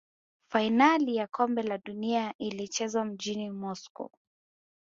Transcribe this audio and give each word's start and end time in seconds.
fainali 0.49 1.15
ya 1.15 1.27
kombe 1.27 1.63
la 1.63 1.77
dunia 1.77 2.33
ilichezwa 2.37 3.05
mjini 3.05 3.49
moscow 3.51 4.09